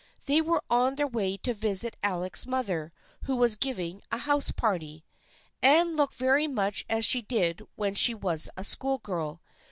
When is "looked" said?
5.95-6.15